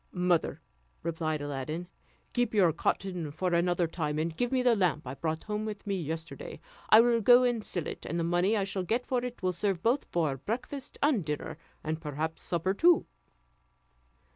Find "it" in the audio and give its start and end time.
7.85-8.07, 9.23-9.43